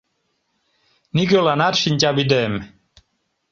[1.15, 2.53] Нигӧланат шинчавӱдем